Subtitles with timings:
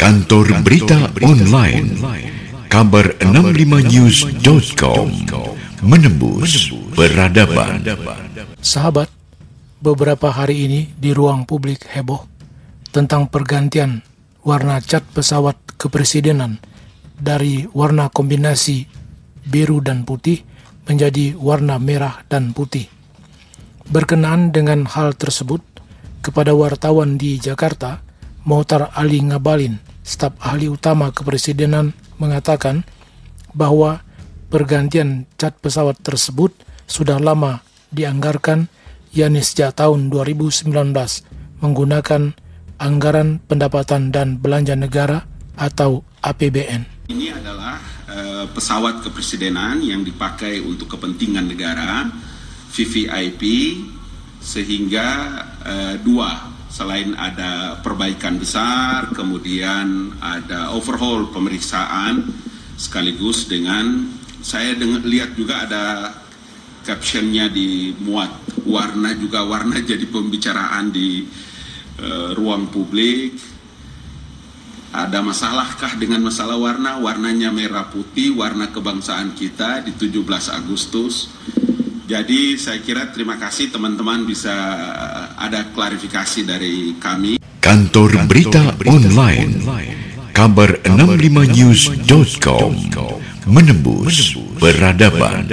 [0.00, 1.92] Kantor Berita Online
[2.72, 5.12] Kabar 65news.com
[5.84, 7.84] Menembus Peradaban.
[8.64, 9.12] Sahabat,
[9.76, 12.24] beberapa hari ini di ruang publik heboh
[12.88, 14.00] tentang pergantian
[14.40, 16.64] warna cat pesawat kepresidenan
[17.20, 18.88] dari warna kombinasi
[19.44, 20.40] biru dan putih
[20.88, 22.88] menjadi warna merah dan putih.
[23.92, 25.60] Berkenaan dengan hal tersebut,
[26.24, 28.00] kepada wartawan di Jakarta,
[28.48, 32.82] Mohtar Ali Ngabalin, staf ahli utama kepresidenan, mengatakan
[33.54, 34.02] bahwa
[34.50, 36.50] pergantian cat pesawat tersebut
[36.90, 37.62] sudah lama
[37.94, 38.66] dianggarkan
[39.14, 40.74] yakni sejak tahun 2019
[41.62, 42.34] menggunakan
[42.82, 45.22] anggaran pendapatan dan belanja negara
[45.54, 47.06] atau APBN.
[47.06, 47.78] Ini adalah
[48.10, 52.10] uh, pesawat kepresidenan yang dipakai untuk kepentingan negara
[52.70, 53.42] VVIP
[54.40, 55.06] sehingga
[55.62, 62.30] uh, dua selain ada perbaikan besar kemudian ada overhaul pemeriksaan
[62.78, 64.08] sekaligus dengan
[64.40, 65.84] saya dengan, lihat juga ada
[66.80, 68.32] captionnya dimuat
[68.64, 71.28] warna juga warna jadi pembicaraan di
[72.00, 73.36] uh, ruang publik.
[74.90, 76.98] Ada masalahkah dengan masalah warna?
[76.98, 80.18] Warnanya merah putih warna kebangsaan kita di 17
[80.50, 81.30] Agustus
[82.10, 84.50] jadi saya kira terima kasih teman-teman bisa
[85.38, 87.38] ada klarifikasi dari kami.
[87.62, 89.62] Kantor Berita Online.
[90.34, 92.72] Kabar 65news.com
[93.46, 95.46] Menembus Peradaban